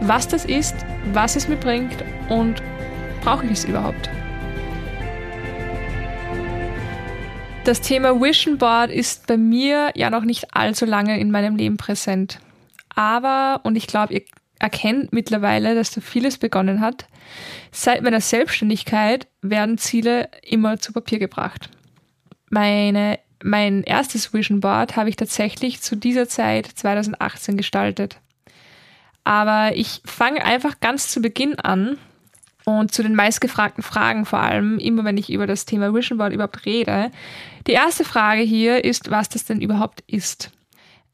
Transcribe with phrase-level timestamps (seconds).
[0.00, 0.74] was das ist,
[1.12, 2.62] was es mir bringt und
[3.22, 4.10] brauche ich es überhaupt.
[7.64, 11.76] Das Thema Vision Board ist bei mir ja noch nicht allzu lange in meinem Leben
[11.76, 12.40] präsent.
[12.94, 14.22] Aber, und ich glaube, ihr
[14.58, 17.06] erkennt mittlerweile, dass da vieles begonnen hat,
[17.70, 21.70] seit meiner Selbstständigkeit werden Ziele immer zu Papier gebracht.
[22.48, 28.20] Meine mein erstes Vision Board habe ich tatsächlich zu dieser Zeit 2018 gestaltet.
[29.24, 31.98] Aber ich fange einfach ganz zu Beginn an
[32.64, 36.32] und zu den meistgefragten Fragen vor allem, immer wenn ich über das Thema Vision Board
[36.32, 37.10] überhaupt rede.
[37.66, 40.50] Die erste Frage hier ist, was das denn überhaupt ist.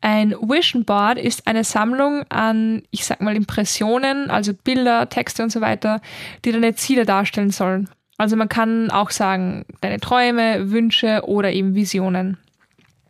[0.00, 5.50] Ein Vision Board ist eine Sammlung an, ich sag mal, Impressionen, also Bilder, Texte und
[5.50, 6.00] so weiter,
[6.44, 7.88] die deine Ziele darstellen sollen.
[8.18, 12.38] Also man kann auch sagen, deine Träume, Wünsche oder eben Visionen.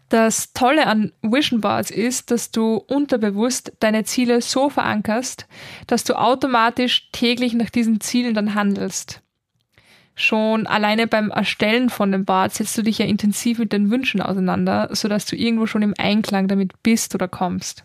[0.09, 5.49] Das Tolle an Vision Boards ist, dass du unterbewusst deine Ziele so verankerst,
[5.89, 9.23] dass du automatisch täglich nach diesen Zielen dann handelst.
[10.15, 14.23] Schon alleine beim Erstellen von dem Board setzt du dich ja intensiv mit den Wünschen
[14.23, 17.85] auseinander, sodass du irgendwo schon im Einklang damit bist oder kommst.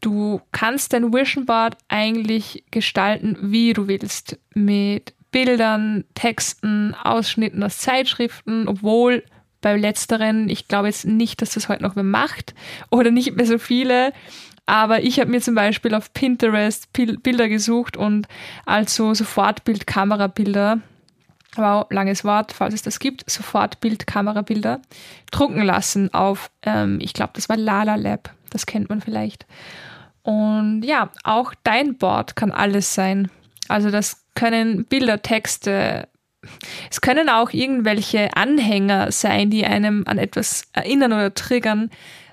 [0.00, 7.78] Du kannst dein Vision Board eigentlich gestalten, wie du willst, mit Bildern, Texten, Ausschnitten aus
[7.78, 9.24] Zeitschriften, obwohl
[9.64, 12.54] bei letzteren, ich glaube jetzt nicht, dass das heute noch wer macht
[12.90, 14.12] oder nicht mehr so viele.
[14.66, 18.28] Aber ich habe mir zum Beispiel auf Pinterest Bilder gesucht und
[18.66, 20.80] also Sofortbild-Kamerabilder,
[21.56, 24.82] wow, langes Wort, falls es das gibt, Sofortbild-Kamerabilder,
[25.30, 29.46] drucken lassen auf, ähm, ich glaube, das war Lala Lab, das kennt man vielleicht.
[30.22, 33.30] Und ja, auch dein Board kann alles sein.
[33.68, 36.08] Also das können Bilder, Texte,
[36.90, 41.90] es können auch irgendwelche Anhänger sein, die einem an etwas erinnern oder triggern.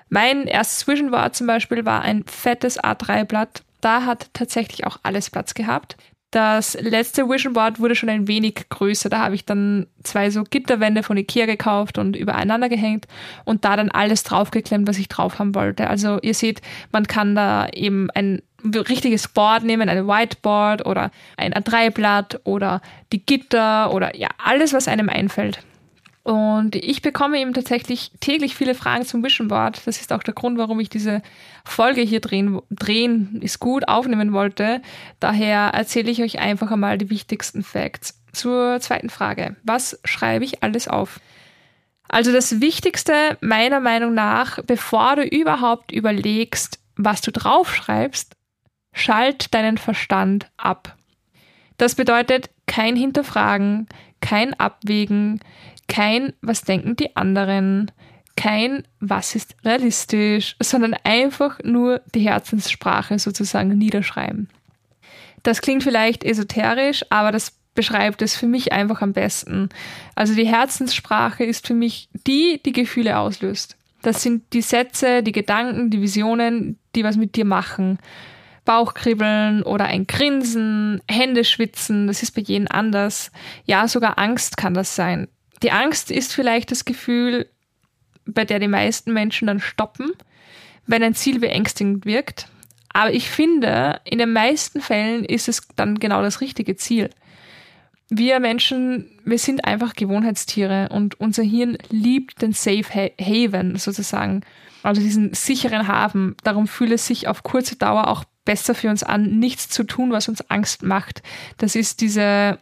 [0.08, 3.62] Mein erstes Vision Board zum Beispiel war ein fettes A3-Blatt.
[3.80, 5.96] Da hat tatsächlich auch alles Platz gehabt.
[6.32, 9.10] Das letzte Vision Board wurde schon ein wenig größer.
[9.10, 13.06] Da habe ich dann zwei so Gitterwände von Ikea gekauft und übereinander gehängt
[13.44, 15.90] und da dann alles draufgeklemmt, was ich drauf haben wollte.
[15.90, 21.52] Also ihr seht, man kann da eben ein richtiges Board nehmen, ein Whiteboard oder ein
[21.52, 22.80] A3-Blatt oder
[23.12, 25.60] die Gitter oder ja, alles, was einem einfällt.
[26.24, 29.82] Und ich bekomme eben tatsächlich täglich viele Fragen zum Vision Board.
[29.86, 31.20] Das ist auch der Grund, warum ich diese
[31.64, 34.82] Folge hier drehen, drehen ist gut, aufnehmen wollte.
[35.18, 38.18] Daher erzähle ich euch einfach einmal die wichtigsten Facts.
[38.32, 39.56] Zur zweiten Frage.
[39.62, 41.20] Was schreibe ich alles auf?
[42.08, 48.36] Also das Wichtigste meiner Meinung nach, bevor du überhaupt überlegst, was du draufschreibst,
[48.92, 50.96] schalt deinen Verstand ab.
[51.78, 53.88] Das bedeutet kein Hinterfragen,
[54.20, 55.40] kein Abwägen,
[55.88, 57.90] kein Was denken die anderen,
[58.36, 64.48] kein Was ist realistisch, sondern einfach nur die Herzenssprache sozusagen niederschreiben.
[65.42, 69.70] Das klingt vielleicht esoterisch, aber das beschreibt es für mich einfach am besten.
[70.14, 73.76] Also die Herzenssprache ist für mich die, die Gefühle auslöst.
[74.02, 77.98] Das sind die Sätze, die Gedanken, die Visionen, die was mit dir machen.
[78.64, 83.32] Bauchkribbeln oder ein Grinsen, Hände schwitzen, das ist bei jedem anders.
[83.64, 85.28] Ja, sogar Angst kann das sein.
[85.62, 87.48] Die Angst ist vielleicht das Gefühl,
[88.24, 90.12] bei der die meisten Menschen dann stoppen,
[90.86, 92.48] wenn ein Ziel beängstigend wirkt.
[92.92, 97.10] Aber ich finde, in den meisten Fällen ist es dann genau das richtige Ziel.
[98.10, 104.42] Wir Menschen, wir sind einfach Gewohnheitstiere und unser Hirn liebt den Safe Haven sozusagen,
[104.82, 106.36] also diesen sicheren Hafen.
[106.44, 110.12] Darum fühlt es sich auf kurze Dauer auch besser für uns an, nichts zu tun,
[110.12, 111.22] was uns Angst macht.
[111.58, 112.58] Das ist diese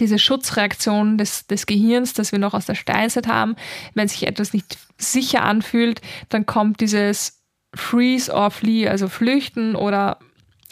[0.00, 3.56] diese Schutzreaktion des, des Gehirns, das wir noch aus der Steinzeit haben,
[3.94, 6.00] wenn sich etwas nicht sicher anfühlt,
[6.30, 7.42] dann kommt dieses
[7.74, 10.18] Freeze or Flee, also flüchten oder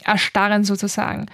[0.04, 1.26] erstarren sozusagen.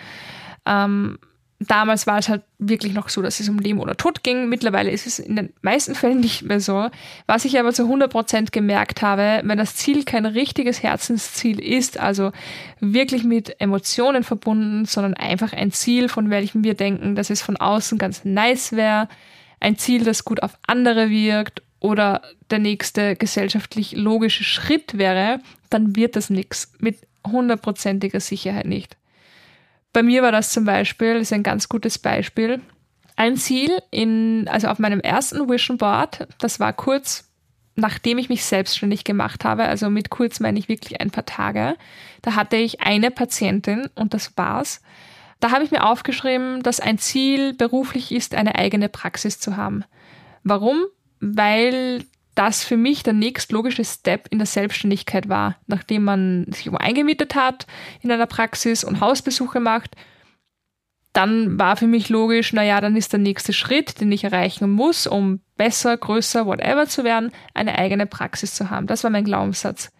[0.64, 1.18] Ähm,
[1.58, 4.48] damals war es halt wirklich noch so, dass es um Leben oder Tod ging.
[4.48, 6.88] Mittlerweile ist es in den meisten Fällen nicht mehr so.
[7.26, 12.32] Was ich aber zu 100% gemerkt habe, wenn das Ziel kein richtiges Herzensziel ist, also
[12.80, 17.56] wirklich mit Emotionen verbunden, sondern einfach ein Ziel, von welchem wir denken, dass es von
[17.56, 19.08] außen ganz nice wäre,
[19.60, 25.96] ein Ziel, das gut auf andere wirkt oder der nächste gesellschaftlich logische Schritt wäre, dann
[25.96, 26.72] wird das nichts.
[26.78, 28.96] Mit hundertprozentiger Sicherheit nicht.
[29.96, 32.60] Bei mir war das zum Beispiel, ist ein ganz gutes Beispiel,
[33.16, 37.30] ein Ziel in, also auf meinem ersten Vision Board, das war kurz
[37.76, 41.76] nachdem ich mich selbstständig gemacht habe, also mit kurz meine ich wirklich ein paar Tage,
[42.20, 44.82] da hatte ich eine Patientin und das war's.
[45.40, 49.82] Da habe ich mir aufgeschrieben, dass ein Ziel beruflich ist, eine eigene Praxis zu haben.
[50.44, 50.84] Warum?
[51.20, 52.04] Weil
[52.36, 57.66] das für mich der nächstlogische Step in der Selbstständigkeit war, nachdem man sich eingemietet hat
[58.00, 59.96] in einer Praxis und Hausbesuche macht
[61.16, 65.06] dann war für mich logisch, naja, dann ist der nächste Schritt, den ich erreichen muss,
[65.06, 68.86] um besser, größer, whatever zu werden, eine eigene Praxis zu haben.
[68.86, 69.90] Das war mein Glaubenssatz.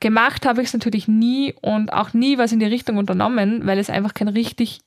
[0.00, 3.78] Gemacht habe ich es natürlich nie und auch nie was in die Richtung unternommen, weil
[3.78, 4.80] es einfach kein richtig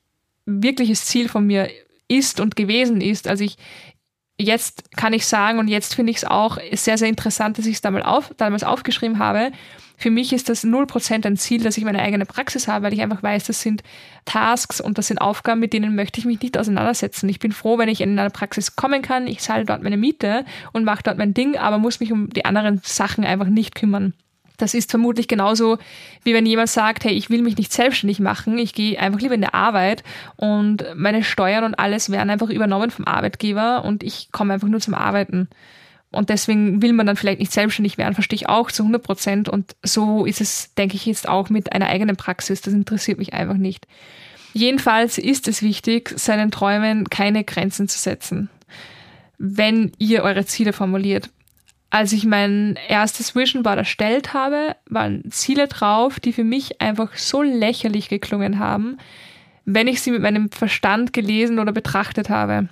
[0.45, 1.67] wirkliches Ziel von mir
[2.07, 3.27] ist und gewesen ist.
[3.27, 3.57] Also ich,
[4.39, 7.75] jetzt kann ich sagen und jetzt finde ich es auch sehr, sehr interessant, dass ich
[7.75, 9.51] es damals, auf, damals aufgeschrieben habe,
[9.95, 13.01] für mich ist das 0% ein Ziel, dass ich meine eigene Praxis habe, weil ich
[13.01, 13.83] einfach weiß, das sind
[14.25, 17.29] Tasks und das sind Aufgaben, mit denen möchte ich mich nicht auseinandersetzen.
[17.29, 20.45] Ich bin froh, wenn ich in eine Praxis kommen kann, ich zahle dort meine Miete
[20.71, 24.13] und mache dort mein Ding, aber muss mich um die anderen Sachen einfach nicht kümmern.
[24.63, 25.77] Das ist vermutlich genauso,
[26.23, 29.35] wie wenn jemand sagt, hey, ich will mich nicht selbstständig machen, ich gehe einfach lieber
[29.35, 30.03] in die Arbeit
[30.37, 34.79] und meine Steuern und alles werden einfach übernommen vom Arbeitgeber und ich komme einfach nur
[34.79, 35.49] zum Arbeiten.
[36.11, 39.49] Und deswegen will man dann vielleicht nicht selbstständig werden, verstehe ich auch zu 100 Prozent.
[39.49, 42.61] Und so ist es, denke ich, jetzt auch mit einer eigenen Praxis.
[42.61, 43.85] Das interessiert mich einfach nicht.
[44.53, 48.49] Jedenfalls ist es wichtig, seinen Träumen keine Grenzen zu setzen,
[49.37, 51.29] wenn ihr eure Ziele formuliert.
[51.93, 57.15] Als ich mein erstes Vision Board erstellt habe, waren Ziele drauf, die für mich einfach
[57.15, 58.97] so lächerlich geklungen haben,
[59.65, 62.67] wenn ich sie mit meinem Verstand gelesen oder betrachtet habe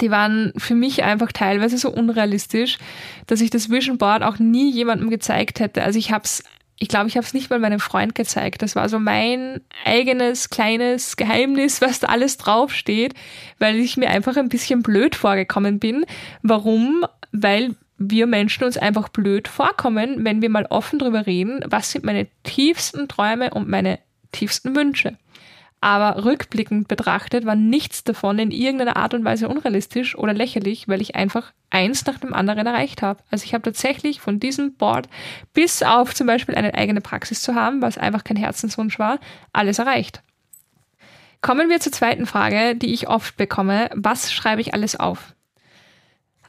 [0.00, 2.78] die waren für mich einfach teilweise so unrealistisch,
[3.26, 5.82] dass ich das Vision Board auch nie jemandem gezeigt hätte.
[5.82, 6.42] Also ich habe es,
[6.78, 8.62] ich glaube, ich habe es nicht mal meinem Freund gezeigt.
[8.62, 13.12] Das war so mein eigenes kleines Geheimnis, was da alles draufsteht,
[13.58, 16.06] weil ich mir einfach ein bisschen blöd vorgekommen bin.
[16.42, 17.04] Warum?
[17.32, 22.02] Weil wir Menschen uns einfach blöd vorkommen, wenn wir mal offen drüber reden, was sind
[22.02, 23.98] meine tiefsten Träume und meine
[24.32, 25.18] tiefsten Wünsche.
[25.82, 31.02] Aber rückblickend betrachtet war nichts davon in irgendeiner Art und Weise unrealistisch oder lächerlich, weil
[31.02, 33.22] ich einfach eins nach dem anderen erreicht habe.
[33.30, 35.08] Also ich habe tatsächlich von diesem Board
[35.52, 39.20] bis auf zum Beispiel eine eigene Praxis zu haben, was einfach kein Herzenswunsch war,
[39.52, 40.22] alles erreicht.
[41.42, 43.90] Kommen wir zur zweiten Frage, die ich oft bekomme.
[43.94, 45.34] Was schreibe ich alles auf?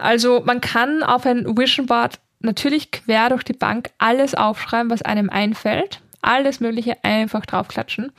[0.01, 5.01] Also man kann auf ein Vision Board natürlich quer durch die Bank alles aufschreiben, was
[5.01, 6.01] einem einfällt.
[6.21, 8.12] Alles Mögliche einfach draufklatschen.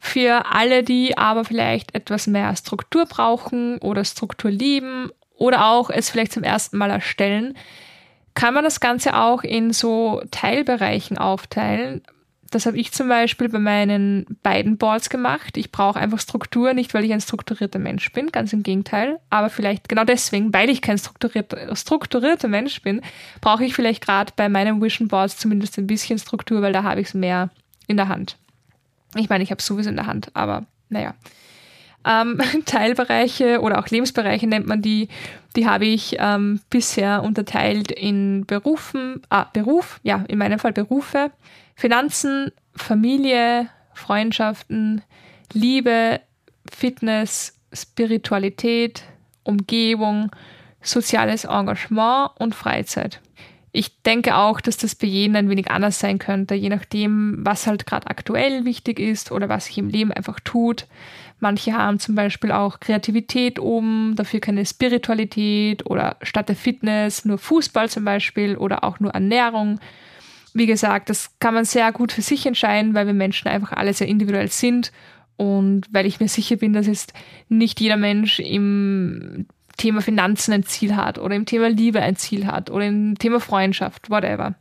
[0.00, 6.10] Für alle, die aber vielleicht etwas mehr Struktur brauchen oder Struktur lieben oder auch es
[6.10, 7.56] vielleicht zum ersten Mal erstellen,
[8.34, 12.02] kann man das Ganze auch in so Teilbereichen aufteilen.
[12.54, 15.56] Das habe ich zum Beispiel bei meinen beiden Boards gemacht.
[15.56, 19.50] Ich brauche einfach Struktur, nicht weil ich ein strukturierter Mensch bin, ganz im Gegenteil, aber
[19.50, 23.00] vielleicht genau deswegen, weil ich kein strukturierter, strukturierter Mensch bin,
[23.40, 27.00] brauche ich vielleicht gerade bei meinen Vision Boards zumindest ein bisschen Struktur, weil da habe
[27.00, 27.50] ich es mehr
[27.88, 28.36] in der Hand.
[29.16, 31.14] Ich meine, ich habe es sowieso in der Hand, aber naja.
[32.04, 35.08] Ähm, Teilbereiche oder auch Lebensbereiche nennt man die,
[35.56, 41.32] die habe ich ähm, bisher unterteilt in Berufen, ah, Beruf, ja, in meinem Fall Berufe,
[41.74, 45.02] Finanzen, Familie, Freundschaften,
[45.52, 46.20] Liebe,
[46.70, 49.02] Fitness, Spiritualität,
[49.42, 50.30] Umgebung,
[50.80, 53.20] soziales Engagement und Freizeit.
[53.76, 57.66] Ich denke auch, dass das bei jedem ein wenig anders sein könnte, je nachdem, was
[57.66, 60.86] halt gerade aktuell wichtig ist oder was sich im Leben einfach tut.
[61.40, 67.38] Manche haben zum Beispiel auch Kreativität oben, dafür keine Spiritualität oder statt der Fitness nur
[67.38, 69.80] Fußball zum Beispiel oder auch nur Ernährung.
[70.54, 73.92] Wie gesagt, das kann man sehr gut für sich entscheiden, weil wir Menschen einfach alle
[73.92, 74.92] sehr individuell sind
[75.36, 77.12] und weil ich mir sicher bin, dass jetzt
[77.48, 79.46] nicht jeder Mensch im
[79.76, 83.40] Thema Finanzen ein Ziel hat oder im Thema Liebe ein Ziel hat oder im Thema
[83.40, 84.54] Freundschaft, whatever.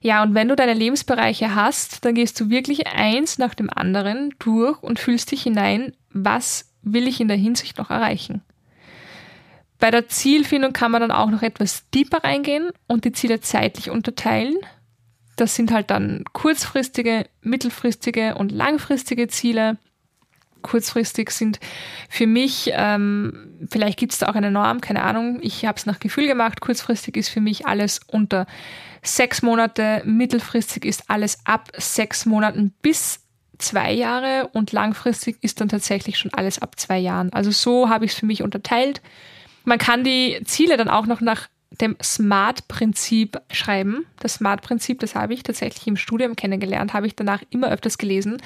[0.00, 4.34] Ja, und wenn du deine Lebensbereiche hast, dann gehst du wirklich eins nach dem anderen
[4.38, 8.42] durch und fühlst dich hinein, was will ich in der Hinsicht noch erreichen.
[9.78, 13.90] Bei der Zielfindung kann man dann auch noch etwas tiefer reingehen und die Ziele zeitlich
[13.90, 14.56] unterteilen.
[15.40, 19.78] Das sind halt dann kurzfristige, mittelfristige und langfristige Ziele
[20.62, 21.60] kurzfristig sind
[22.08, 25.86] für mich, ähm, vielleicht gibt es da auch eine Norm, keine Ahnung, ich habe es
[25.86, 28.46] nach Gefühl gemacht, kurzfristig ist für mich alles unter
[29.02, 33.20] sechs Monate, mittelfristig ist alles ab sechs Monaten bis
[33.58, 37.32] zwei Jahre und langfristig ist dann tatsächlich schon alles ab zwei Jahren.
[37.32, 39.00] Also so habe ich es für mich unterteilt.
[39.64, 44.06] Man kann die Ziele dann auch noch nach dem SMART-Prinzip schreiben.
[44.20, 48.38] Das SMART-Prinzip, das habe ich tatsächlich im Studium kennengelernt, habe ich danach immer öfters gelesen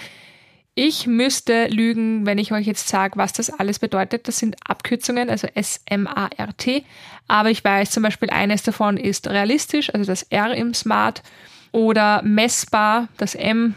[0.74, 4.26] Ich müsste lügen, wenn ich euch jetzt sage, was das alles bedeutet.
[4.26, 6.84] Das sind Abkürzungen, also S-M-A-R-T.
[7.28, 11.22] Aber ich weiß zum Beispiel, eines davon ist realistisch, also das R im Smart,
[11.72, 13.74] oder messbar, das M,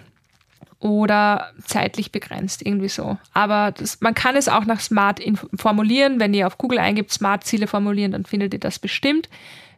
[0.80, 3.18] oder zeitlich begrenzt, irgendwie so.
[3.34, 5.22] Aber das, man kann es auch nach Smart
[5.56, 6.20] formulieren.
[6.20, 9.30] Wenn ihr auf Google eingibt, Smart-Ziele formulieren, dann findet ihr das bestimmt.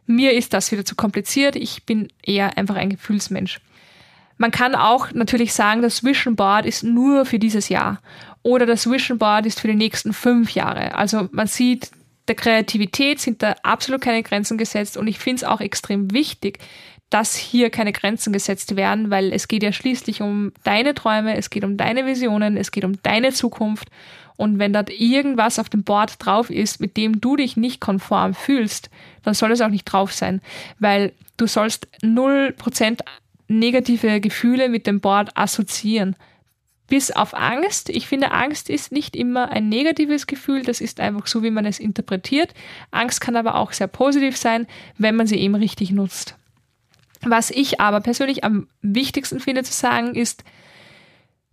[0.06, 1.56] Mir ist das wieder zu kompliziert.
[1.56, 3.60] Ich bin eher einfach ein Gefühlsmensch.
[4.38, 8.00] Man kann auch natürlich sagen, das Vision Board ist nur für dieses Jahr
[8.42, 10.94] oder das Vision Board ist für die nächsten fünf Jahre.
[10.94, 11.90] Also man sieht,
[12.28, 16.60] der Kreativität sind da absolut keine Grenzen gesetzt und ich finde es auch extrem wichtig,
[17.10, 21.50] dass hier keine Grenzen gesetzt werden, weil es geht ja schließlich um deine Träume, es
[21.50, 23.88] geht um deine Visionen, es geht um deine Zukunft.
[24.36, 28.34] Und wenn dort irgendwas auf dem Board drauf ist, mit dem du dich nicht konform
[28.34, 28.90] fühlst,
[29.24, 30.40] dann soll es auch nicht drauf sein,
[30.78, 33.00] weil du sollst 0%
[33.48, 36.14] negative Gefühle mit dem Board assoziieren.
[36.88, 37.90] Bis auf Angst.
[37.90, 41.66] Ich finde, Angst ist nicht immer ein negatives Gefühl, das ist einfach so, wie man
[41.66, 42.54] es interpretiert.
[42.90, 46.36] Angst kann aber auch sehr positiv sein, wenn man sie eben richtig nutzt.
[47.22, 50.44] Was ich aber persönlich am wichtigsten finde zu sagen, ist,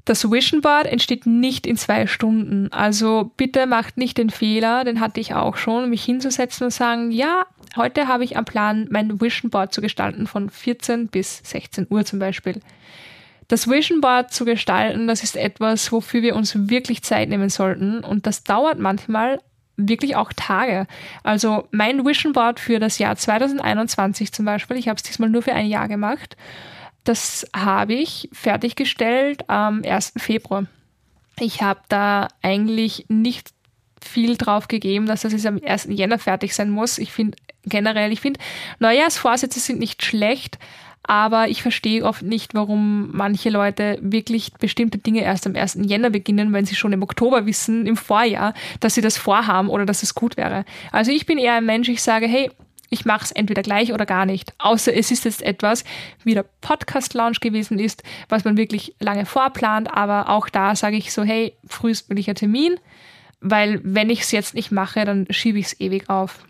[0.06, 2.72] das Vision Board entsteht nicht in zwei Stunden.
[2.72, 7.10] Also bitte macht nicht den Fehler, den hatte ich auch schon, mich hinzusetzen und sagen,
[7.10, 11.88] ja, heute habe ich am Plan, mein Vision Board zu gestalten von 14 bis 16
[11.90, 12.62] Uhr zum Beispiel.
[13.48, 18.04] Das Vision Board zu gestalten, das ist etwas, wofür wir uns wirklich Zeit nehmen sollten.
[18.04, 19.40] Und das dauert manchmal
[19.78, 20.88] wirklich auch Tage.
[21.24, 25.42] Also mein Vision Board für das Jahr 2021 zum Beispiel, ich habe es diesmal nur
[25.42, 26.38] für ein Jahr gemacht,
[27.04, 30.14] das habe ich fertiggestellt am 1.
[30.18, 30.66] Februar.
[31.40, 33.52] Ich habe da eigentlich nicht
[34.02, 35.88] viel drauf gegeben, dass das am 1.
[35.90, 36.98] Jänner fertig sein muss.
[36.98, 38.40] Ich finde generell, ich finde,
[38.80, 40.58] Neujahrsvorsätze sind nicht schlecht,
[41.08, 45.80] aber ich verstehe oft nicht, warum manche Leute wirklich bestimmte Dinge erst am 1.
[45.84, 49.86] Jänner beginnen, wenn sie schon im Oktober wissen, im Vorjahr, dass sie das vorhaben oder
[49.86, 50.66] dass es gut wäre.
[50.92, 52.50] Also ich bin eher ein Mensch, ich sage, hey,
[52.90, 54.54] ich mache es entweder gleich oder gar nicht.
[54.58, 55.84] Außer es ist jetzt etwas,
[56.24, 61.12] wie der Podcast-Lounge gewesen ist, was man wirklich lange vorplant, aber auch da sage ich
[61.12, 62.78] so, hey, frühestmöglicher Termin,
[63.42, 66.46] weil wenn ich es jetzt nicht mache, dann schiebe ich es ewig auf.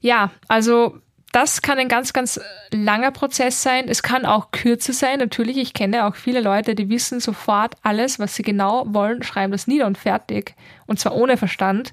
[0.00, 0.98] Ja, also
[1.34, 3.88] das kann ein ganz, ganz langer Prozess sein.
[3.88, 5.18] Es kann auch kürzer sein.
[5.18, 9.50] Natürlich, ich kenne auch viele Leute, die wissen sofort alles, was sie genau wollen, schreiben
[9.50, 10.54] das nieder und fertig.
[10.86, 11.92] Und zwar ohne Verstand.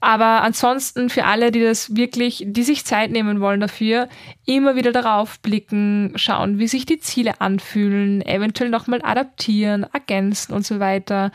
[0.00, 4.10] Aber ansonsten für alle, die das wirklich, die sich Zeit nehmen wollen dafür,
[4.44, 10.66] immer wieder darauf blicken, schauen, wie sich die Ziele anfühlen, eventuell nochmal adaptieren, ergänzen und
[10.66, 11.32] so weiter.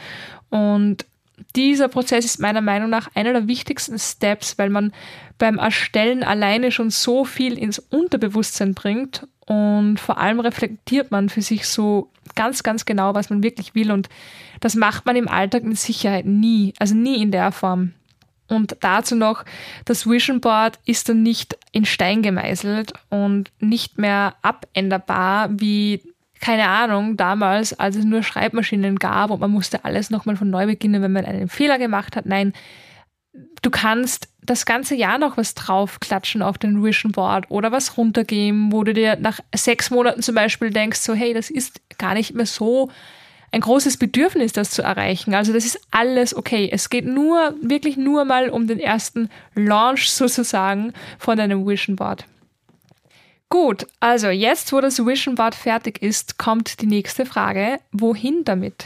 [0.51, 1.07] Und
[1.55, 4.93] dieser Prozess ist meiner Meinung nach einer der wichtigsten Steps, weil man
[5.37, 11.41] beim Erstellen alleine schon so viel ins Unterbewusstsein bringt und vor allem reflektiert man für
[11.41, 14.09] sich so ganz, ganz genau, was man wirklich will und
[14.59, 17.93] das macht man im Alltag mit Sicherheit nie, also nie in der Form.
[18.47, 19.45] Und dazu noch,
[19.85, 26.01] das Vision Board ist dann nicht in Stein gemeißelt und nicht mehr abänderbar wie
[26.41, 30.65] keine Ahnung, damals, als es nur Schreibmaschinen gab und man musste alles nochmal von neu
[30.65, 32.25] beginnen, wenn man einen Fehler gemacht hat.
[32.25, 32.53] Nein,
[33.61, 38.71] du kannst das ganze Jahr noch was draufklatschen auf den Vision Board oder was runtergeben,
[38.71, 42.33] wo du dir nach sechs Monaten zum Beispiel denkst, so hey, das ist gar nicht
[42.33, 42.89] mehr so
[43.51, 45.35] ein großes Bedürfnis, das zu erreichen.
[45.35, 46.69] Also das ist alles okay.
[46.71, 52.25] Es geht nur, wirklich nur mal um den ersten Launch sozusagen von deinem Vision Board.
[53.51, 57.81] Gut, also jetzt, wo das Vision Board fertig ist, kommt die nächste Frage.
[57.91, 58.85] Wohin damit?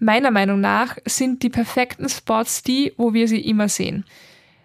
[0.00, 4.04] Meiner Meinung nach sind die perfekten Spots die, wo wir sie immer sehen.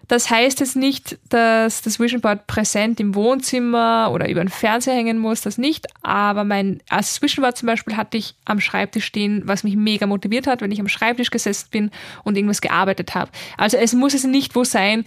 [0.09, 4.93] Das heißt jetzt nicht, dass das Vision Board präsent im Wohnzimmer oder über den Fernseher
[4.93, 5.87] hängen muss, das nicht.
[6.03, 10.07] Aber mein erstes Vision Board zum Beispiel hatte ich am Schreibtisch stehen, was mich mega
[10.07, 11.91] motiviert hat, wenn ich am Schreibtisch gesessen bin
[12.25, 13.31] und irgendwas gearbeitet habe.
[13.57, 15.05] Also es muss es nicht wo sein,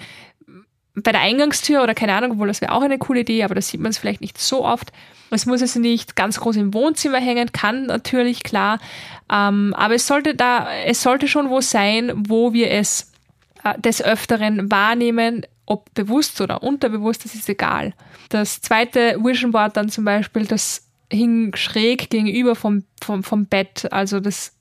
[1.02, 3.60] bei der Eingangstür oder keine Ahnung, obwohl das wäre auch eine coole Idee, aber da
[3.60, 4.92] sieht man es vielleicht nicht so oft.
[5.30, 8.78] Es muss es nicht ganz groß im Wohnzimmer hängen, kann natürlich, klar.
[9.30, 13.12] Ähm, aber es sollte da, es sollte schon wo sein, wo wir es
[13.64, 17.92] äh, des Öfteren wahrnehmen, ob bewusst oder unterbewusst, das ist egal.
[18.30, 23.92] Das zweite Vision Board dann zum Beispiel, das hing schräg gegenüber vom, vom, vom Bett,
[23.92, 24.57] also das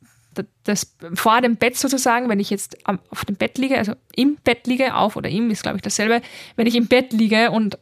[0.63, 4.67] das vor dem Bett sozusagen, wenn ich jetzt auf dem Bett liege, also im Bett
[4.67, 6.22] liege, auf oder im ist glaube ich dasselbe,
[6.56, 7.77] wenn ich im Bett liege und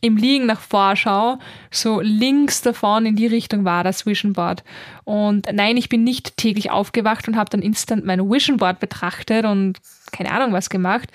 [0.00, 1.38] im Liegen nach vorschaue,
[1.70, 4.64] so links davon in die Richtung war das Vision Board.
[5.04, 9.44] Und nein, ich bin nicht täglich aufgewacht und habe dann instant mein Vision Board betrachtet
[9.44, 9.78] und
[10.10, 11.10] keine Ahnung was gemacht.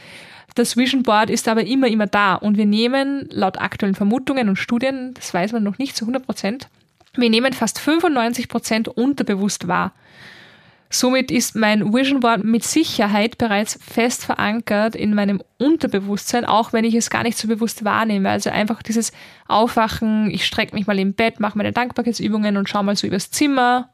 [0.54, 4.56] Das Vision Board ist aber immer, immer da und wir nehmen laut aktuellen Vermutungen und
[4.56, 6.70] Studien, das weiß man noch nicht zu 100 Prozent,
[7.18, 9.94] wir nehmen fast 95 Prozent unterbewusst wahr.
[11.00, 16.86] Somit ist mein Vision Board mit Sicherheit bereits fest verankert in meinem Unterbewusstsein, auch wenn
[16.86, 18.30] ich es gar nicht so bewusst wahrnehme.
[18.30, 19.12] Also einfach dieses
[19.48, 23.30] Aufwachen, ich strecke mich mal im Bett, mache meine Dankbarkeitsübungen und schaue mal so übers
[23.30, 23.90] Zimmer,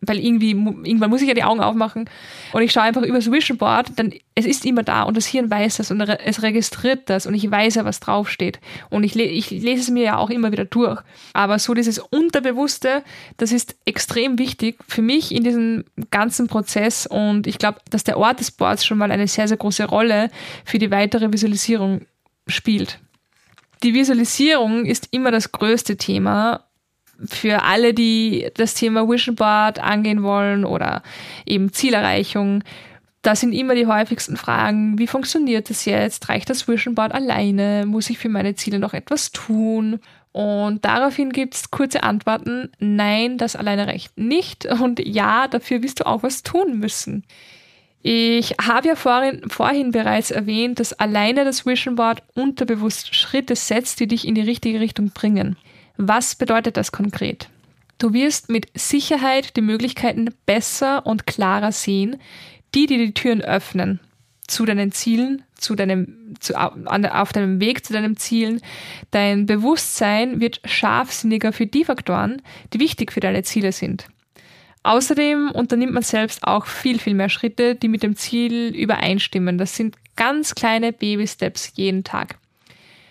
[0.00, 2.08] weil irgendwie, irgendwann muss ich ja die Augen aufmachen
[2.52, 5.50] und ich schaue einfach übers Vision Board, dann, es ist immer da und das Hirn
[5.50, 8.60] weiß das und es registriert das und ich weiß ja, was draufsteht.
[8.90, 11.00] Und ich, ich lese es mir ja auch immer wieder durch.
[11.32, 13.02] Aber so dieses Unterbewusste,
[13.36, 18.18] das ist extrem wichtig für mich in diesem ganzen Prozess und ich glaube, dass der
[18.18, 20.30] Ort des Boards schon mal eine sehr, sehr große Rolle
[20.64, 22.02] für die weitere Visualisierung
[22.46, 23.00] spielt.
[23.82, 26.67] Die Visualisierung ist immer das größte Thema
[27.24, 31.02] für alle, die das Thema Vision Board angehen wollen oder
[31.46, 32.62] eben Zielerreichung,
[33.22, 36.28] da sind immer die häufigsten Fragen, wie funktioniert das jetzt?
[36.28, 37.84] Reicht das Vision Board alleine?
[37.86, 39.98] Muss ich für meine Ziele noch etwas tun?
[40.32, 42.70] Und daraufhin gibt es kurze Antworten.
[42.78, 44.66] Nein, das alleine reicht nicht.
[44.66, 47.24] Und ja, dafür wirst du auch was tun müssen.
[48.02, 53.98] Ich habe ja vorhin, vorhin bereits erwähnt, dass alleine das Vision Board unterbewusst Schritte setzt,
[53.98, 55.56] die dich in die richtige Richtung bringen.
[55.98, 57.50] Was bedeutet das konkret?
[57.98, 62.16] Du wirst mit Sicherheit die Möglichkeiten besser und klarer sehen,
[62.74, 63.98] die dir die Türen öffnen
[64.46, 68.60] zu deinen Zielen, zu deinem, zu, auf deinem Weg zu deinen Zielen.
[69.10, 74.06] Dein Bewusstsein wird scharfsinniger für die Faktoren, die wichtig für deine Ziele sind.
[74.84, 79.58] Außerdem unternimmt man selbst auch viel, viel mehr Schritte, die mit dem Ziel übereinstimmen.
[79.58, 82.38] Das sind ganz kleine Baby-Steps jeden Tag.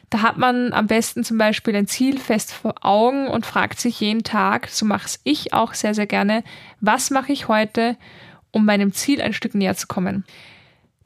[0.09, 3.99] Da hat man am besten zum Beispiel ein Ziel fest vor Augen und fragt sich
[3.99, 6.43] jeden Tag, so mache es ich auch sehr, sehr gerne,
[6.79, 7.97] was mache ich heute,
[8.51, 10.23] um meinem Ziel ein Stück näher zu kommen.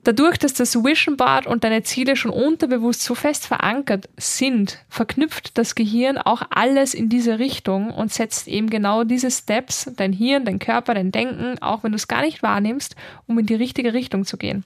[0.03, 5.59] Dadurch, dass das Vision Board und deine Ziele schon unterbewusst so fest verankert sind, verknüpft
[5.59, 10.45] das Gehirn auch alles in diese Richtung und setzt eben genau diese Steps, dein Hirn,
[10.45, 12.95] dein Körper, dein Denken, auch wenn du es gar nicht wahrnimmst,
[13.27, 14.63] um in die richtige Richtung zu gehen.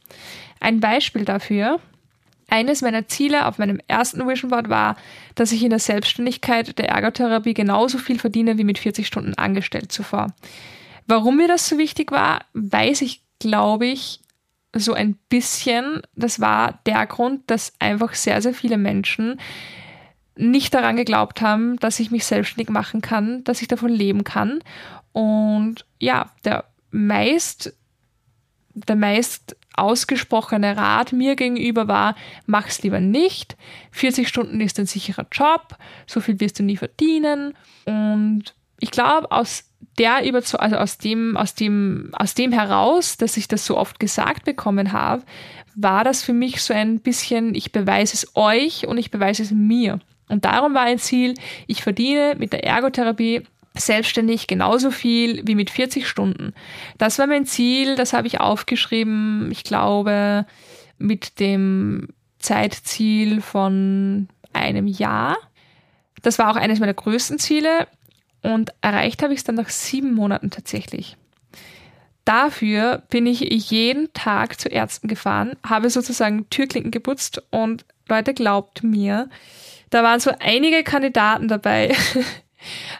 [0.61, 1.81] Ein Beispiel dafür,
[2.49, 4.95] eines meiner Ziele auf meinem ersten Vision Board war,
[5.35, 9.91] dass ich in der Selbstständigkeit der Ergotherapie genauso viel verdiene wie mit 40 Stunden angestellt
[9.91, 10.27] zuvor.
[11.07, 14.19] Warum mir das so wichtig war, weiß ich, glaube ich,
[14.73, 16.01] so ein bisschen.
[16.15, 19.39] Das war der Grund, dass einfach sehr, sehr viele Menschen
[20.37, 24.61] nicht daran geglaubt haben, dass ich mich selbstständig machen kann, dass ich davon leben kann.
[25.13, 27.73] Und ja, der meist,
[28.73, 33.57] der meist ausgesprochene Rat mir gegenüber war, mach's lieber nicht.
[33.91, 37.53] 40 Stunden ist ein sicherer Job, so viel wirst du nie verdienen.
[37.85, 43.37] Und ich glaube, aus der Überzeugung, also aus dem, aus dem, aus dem heraus, dass
[43.37, 45.23] ich das so oft gesagt bekommen habe,
[45.75, 49.51] war das für mich so ein bisschen, ich beweise es euch und ich beweise es
[49.51, 49.99] mir.
[50.27, 51.35] Und darum war ein Ziel,
[51.67, 53.43] ich verdiene mit der Ergotherapie
[53.77, 56.53] selbstständig genauso viel wie mit 40 Stunden.
[56.97, 60.45] Das war mein Ziel, das habe ich aufgeschrieben, ich glaube,
[60.97, 62.09] mit dem
[62.39, 65.37] Zeitziel von einem Jahr.
[66.21, 67.87] Das war auch eines meiner größten Ziele
[68.41, 71.17] und erreicht habe ich es dann nach sieben Monaten tatsächlich.
[72.23, 78.83] Dafür bin ich jeden Tag zu Ärzten gefahren, habe sozusagen Türklinken geputzt und Leute glaubt
[78.83, 79.29] mir,
[79.91, 81.95] da waren so einige Kandidaten dabei,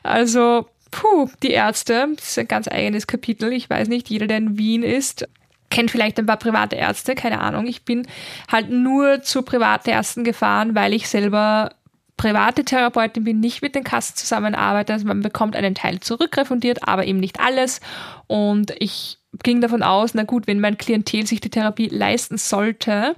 [0.04, 3.52] Also, puh, die Ärzte, das ist ein ganz eigenes Kapitel.
[3.54, 5.28] Ich weiß nicht, jeder, der in Wien ist,
[5.70, 7.68] kennt vielleicht ein paar private Ärzte, keine Ahnung.
[7.68, 8.08] Ich bin
[8.52, 11.72] halt nur zu Privatärzten gefahren, weil ich selber
[12.18, 14.94] private Therapeutin bin, nicht mit den Kassen zusammenarbeite.
[14.94, 17.82] Also man bekommt einen Teil zurückrefundiert, aber eben nicht alles.
[18.28, 23.16] Und ich ging davon aus, na gut, wenn mein Klientel sich die Therapie leisten sollte,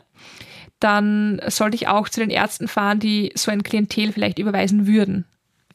[0.79, 5.25] dann sollte ich auch zu den Ärzten fahren, die so ein Klientel vielleicht überweisen würden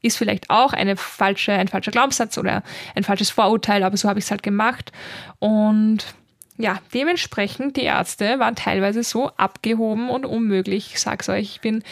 [0.03, 2.63] ist vielleicht auch eine falsche, ein falscher Glaubenssatz oder
[2.95, 4.93] ein falsches Vorurteil, aber so habe ich es halt gemacht.
[5.39, 6.15] Und
[6.59, 10.91] ja, dementsprechend, die Ärzte waren teilweise so abgehoben und unmöglich.
[10.93, 11.83] Ich sag's euch, ich bin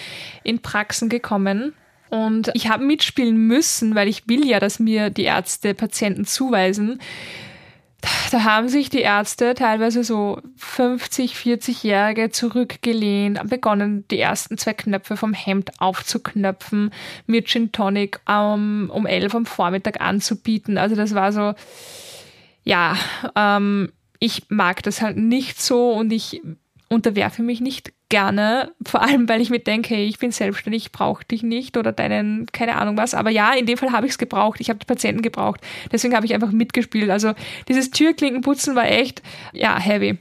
[0.42, 1.72] in Praxen gekommen
[2.10, 7.00] und ich habe mitspielen müssen, weil ich will ja, dass mir die Ärzte Patienten zuweisen
[8.30, 15.16] da haben sich die Ärzte teilweise so 50, 40-Jährige zurückgelehnt, begonnen, die ersten zwei Knöpfe
[15.16, 16.92] vom Hemd aufzuknöpfen,
[17.26, 20.78] mir Gin Tonic um, um 11 am Vormittag anzubieten.
[20.78, 21.54] Also das war so,
[22.64, 22.96] ja,
[23.36, 26.42] ähm, ich mag das halt nicht so und ich
[26.88, 30.92] unterwerfe mich nicht gerne, vor allem weil ich mir denke, hey, ich bin selbstständig, ich
[30.92, 33.14] brauche dich nicht oder deinen, keine Ahnung was.
[33.14, 34.60] Aber ja, in dem Fall habe ich es gebraucht.
[34.60, 35.60] Ich habe die Patienten gebraucht.
[35.90, 37.08] Deswegen habe ich einfach mitgespielt.
[37.08, 37.32] Also
[37.68, 39.22] dieses Türklinkenputzen war echt,
[39.54, 40.18] ja, heavy.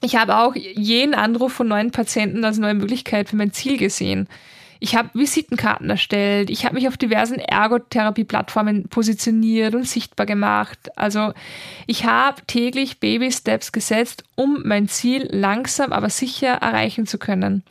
[0.00, 4.28] Ich habe auch jeden Anruf von neuen Patienten als neue Möglichkeit für mein Ziel gesehen.
[4.80, 10.78] Ich habe Visitenkarten erstellt, ich habe mich auf diversen Ergotherapie-Plattformen positioniert und sichtbar gemacht.
[10.96, 11.32] Also
[11.86, 17.64] ich habe täglich Baby-Steps gesetzt, um mein Ziel langsam aber sicher erreichen zu können.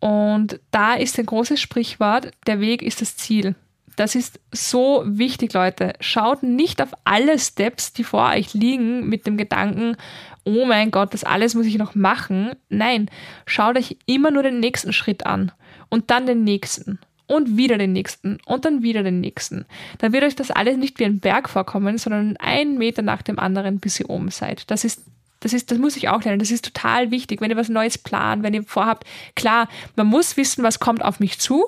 [0.00, 3.54] Und da ist ein großes Sprichwort, der Weg ist das Ziel.
[3.96, 5.94] Das ist so wichtig, Leute.
[6.00, 9.96] Schaut nicht auf alle Steps, die vor euch liegen, mit dem Gedanken,
[10.44, 12.52] oh mein Gott, das alles muss ich noch machen.
[12.68, 13.10] Nein,
[13.46, 15.50] schaut euch immer nur den nächsten Schritt an
[15.88, 19.66] und dann den nächsten und wieder den nächsten und dann wieder den nächsten.
[19.98, 23.38] Dann wird euch das alles nicht wie ein Berg vorkommen, sondern ein Meter nach dem
[23.38, 24.70] anderen, bis ihr oben seid.
[24.70, 25.02] Das ist
[25.40, 26.38] das ist, das muss ich auch lernen.
[26.38, 29.04] Das ist total wichtig, wenn ihr was Neues plant, wenn ihr vorhabt.
[29.34, 31.66] Klar, man muss wissen, was kommt auf mich zu.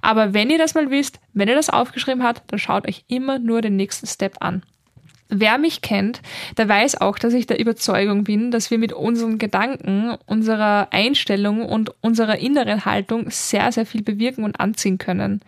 [0.00, 3.38] Aber wenn ihr das mal wisst, wenn ihr das aufgeschrieben habt, dann schaut euch immer
[3.38, 4.62] nur den nächsten Step an.
[5.34, 6.20] Wer mich kennt,
[6.58, 11.64] der weiß auch, dass ich der Überzeugung bin, dass wir mit unseren Gedanken, unserer Einstellung
[11.64, 15.40] und unserer inneren Haltung sehr, sehr viel bewirken und anziehen können.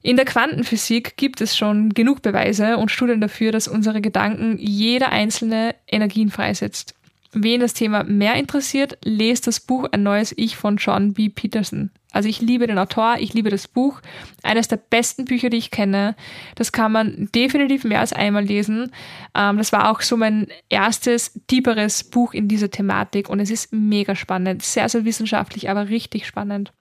[0.00, 5.10] In der Quantenphysik gibt es schon genug Beweise und Studien dafür, dass unsere Gedanken jeder
[5.10, 6.94] einzelne Energien freisetzt.
[7.32, 11.30] Wen das Thema mehr interessiert, lest das Buch Ein neues Ich von John B.
[11.30, 11.90] Peterson.
[12.12, 14.00] Also ich liebe den Autor, ich liebe das Buch.
[14.42, 16.16] Eines der besten Bücher, die ich kenne.
[16.54, 18.92] Das kann man definitiv mehr als einmal lesen.
[19.34, 23.72] Ähm, das war auch so mein erstes, tieferes Buch in dieser Thematik und es ist
[23.72, 24.62] mega spannend.
[24.62, 26.72] Sehr, sehr wissenschaftlich, aber richtig spannend.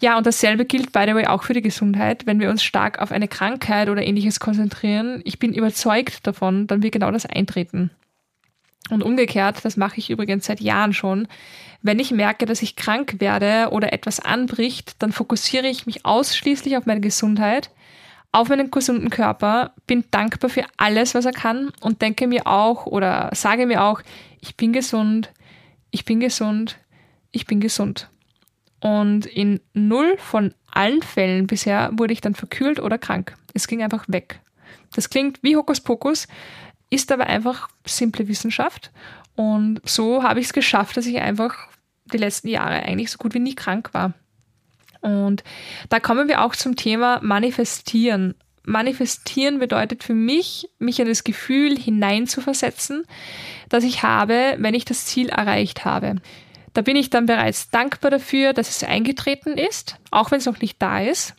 [0.00, 2.26] Ja, und dasselbe gilt, by the way, auch für die Gesundheit.
[2.26, 6.82] Wenn wir uns stark auf eine Krankheit oder ähnliches konzentrieren, ich bin überzeugt davon, dann
[6.82, 7.90] wird genau das eintreten.
[8.92, 11.26] Und umgekehrt, das mache ich übrigens seit Jahren schon,
[11.80, 16.76] wenn ich merke, dass ich krank werde oder etwas anbricht, dann fokussiere ich mich ausschließlich
[16.76, 17.70] auf meine Gesundheit,
[18.32, 22.84] auf meinen gesunden Körper, bin dankbar für alles, was er kann und denke mir auch
[22.84, 24.02] oder sage mir auch,
[24.42, 25.32] ich bin gesund,
[25.90, 26.76] ich bin gesund,
[27.30, 28.10] ich bin gesund.
[28.80, 33.38] Und in null von allen Fällen bisher wurde ich dann verkühlt oder krank.
[33.54, 34.40] Es ging einfach weg.
[34.94, 36.28] Das klingt wie Hokuspokus,
[36.92, 38.90] ist aber einfach simple Wissenschaft.
[39.34, 41.56] Und so habe ich es geschafft, dass ich einfach
[42.12, 44.12] die letzten Jahre eigentlich so gut wie nie krank war.
[45.00, 45.42] Und
[45.88, 48.34] da kommen wir auch zum Thema Manifestieren.
[48.64, 53.04] Manifestieren bedeutet für mich, mich in das Gefühl hineinzuversetzen,
[53.68, 56.16] das ich habe, wenn ich das Ziel erreicht habe.
[56.74, 60.60] Da bin ich dann bereits dankbar dafür, dass es eingetreten ist, auch wenn es noch
[60.60, 61.34] nicht da ist.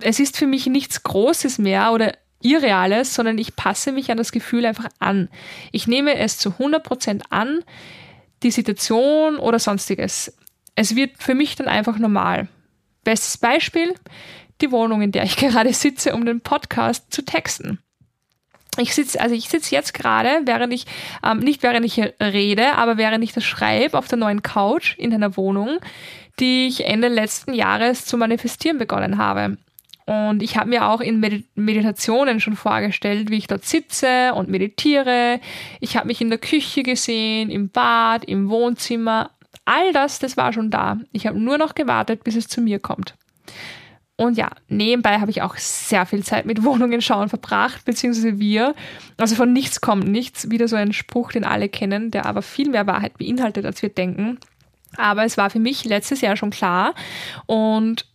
[0.00, 4.32] Es ist für mich nichts Großes mehr oder Irreales, sondern ich passe mich an das
[4.32, 5.28] Gefühl einfach an.
[5.70, 7.64] Ich nehme es zu 100% an,
[8.42, 10.36] die Situation oder sonstiges.
[10.74, 12.48] Es wird für mich dann einfach normal.
[13.04, 13.94] Bestes Beispiel,
[14.60, 17.78] die Wohnung, in der ich gerade sitze, um den Podcast zu texten.
[18.78, 20.86] Ich sitze, also ich jetzt gerade, während ich,
[21.22, 25.12] ähm, nicht während ich rede, aber während ich das schreibe, auf der neuen Couch in
[25.12, 25.78] einer Wohnung,
[26.40, 29.58] die ich Ende letzten Jahres zu manifestieren begonnen habe.
[30.12, 31.20] Und ich habe mir auch in
[31.54, 35.40] Meditationen schon vorgestellt, wie ich dort sitze und meditiere.
[35.80, 39.30] Ich habe mich in der Küche gesehen, im Bad, im Wohnzimmer.
[39.64, 40.98] All das, das war schon da.
[41.12, 43.14] Ich habe nur noch gewartet, bis es zu mir kommt.
[44.16, 48.74] Und ja, nebenbei habe ich auch sehr viel Zeit mit Wohnungen schauen verbracht, beziehungsweise wir.
[49.16, 50.50] Also von nichts kommt nichts.
[50.50, 53.88] Wieder so ein Spruch, den alle kennen, der aber viel mehr Wahrheit beinhaltet, als wir
[53.88, 54.38] denken.
[54.98, 56.94] Aber es war für mich letztes Jahr schon klar.
[57.46, 58.11] Und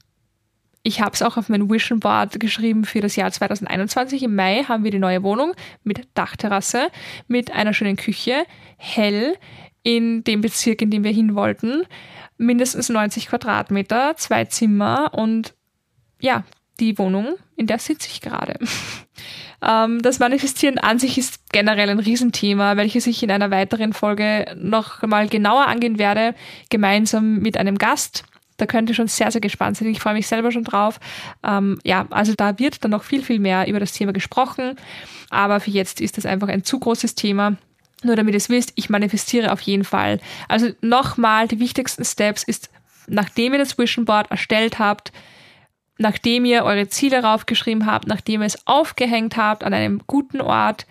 [0.87, 4.23] ich habe es auch auf mein Vision Board geschrieben für das Jahr 2021.
[4.23, 6.87] Im Mai haben wir die neue Wohnung mit Dachterrasse,
[7.27, 8.45] mit einer schönen Küche,
[8.77, 9.35] hell
[9.83, 11.83] in dem Bezirk, in dem wir hin wollten.
[12.37, 15.55] Mindestens 90 Quadratmeter, zwei Zimmer und
[16.21, 16.45] ja,
[16.79, 18.57] die Wohnung, in der sitze ich gerade.
[19.59, 24.55] Ähm, das Manifestieren an sich ist generell ein Riesenthema, welches ich in einer weiteren Folge
[24.55, 26.35] noch mal genauer angehen werde,
[26.69, 28.23] gemeinsam mit einem Gast.
[28.57, 29.87] Da könnt ihr schon sehr, sehr gespannt sein.
[29.87, 30.99] Ich freue mich selber schon drauf.
[31.43, 34.75] Ähm, ja, also da wird dann noch viel, viel mehr über das Thema gesprochen.
[35.29, 37.57] Aber für jetzt ist das einfach ein zu großes Thema.
[38.03, 40.19] Nur damit ihr es wisst, ich manifestiere auf jeden Fall.
[40.47, 42.69] Also nochmal, die wichtigsten Steps ist,
[43.07, 45.11] nachdem ihr das Vision Board erstellt habt,
[45.97, 50.85] nachdem ihr eure Ziele raufgeschrieben habt, nachdem ihr es aufgehängt habt an einem guten Ort,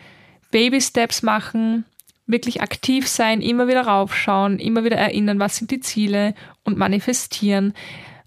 [0.50, 1.84] Baby Steps machen,
[2.26, 6.34] wirklich aktiv sein, immer wieder raufschauen, immer wieder erinnern, was sind die Ziele
[6.64, 7.72] und manifestieren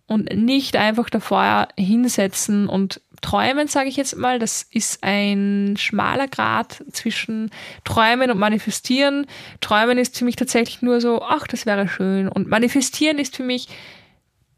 [0.08, 4.40] und nicht einfach davor hinsetzen und träumen, sage ich jetzt mal.
[4.40, 7.52] Das ist ein schmaler Grad zwischen
[7.84, 9.28] träumen und manifestieren.
[9.62, 12.28] Träumen ist für mich tatsächlich nur so, ach, das wäre schön.
[12.30, 13.68] Und manifestieren ist für mich,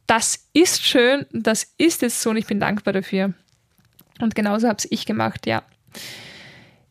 [0.07, 3.33] das ist schön, das ist jetzt so und ich bin dankbar dafür.
[4.19, 5.63] Und genauso habe es ich gemacht, ja.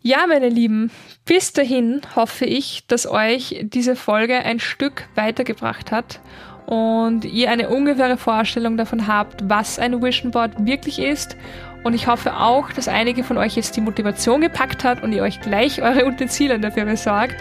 [0.03, 0.91] Ja, meine Lieben,
[1.27, 6.21] bis dahin hoffe ich, dass euch diese Folge ein Stück weitergebracht hat
[6.65, 11.37] und ihr eine ungefähre Vorstellung davon habt, was ein Vision Board wirklich ist.
[11.85, 15.23] Und ich hoffe auch, dass einige von euch jetzt die Motivation gepackt hat und ihr
[15.23, 17.37] euch gleich eure Utensilien dafür besorgt.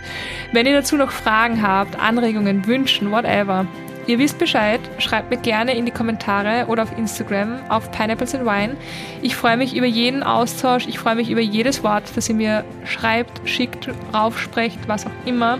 [0.51, 3.67] Wenn ihr dazu noch Fragen habt, Anregungen, Wünschen, whatever,
[4.09, 8.43] Ihr wisst Bescheid, schreibt mir gerne in die Kommentare oder auf Instagram auf Pineapples and
[8.43, 8.75] Wine.
[9.21, 12.65] Ich freue mich über jeden Austausch, ich freue mich über jedes Wort, das ihr mir
[12.85, 15.59] schreibt, schickt, raufsprecht, was auch immer.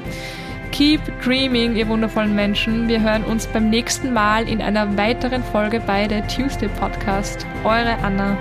[0.72, 2.88] Keep dreaming, ihr wundervollen Menschen.
[2.88, 7.46] Wir hören uns beim nächsten Mal in einer weiteren Folge bei der Tuesday Podcast.
[7.64, 8.36] Eure Anna.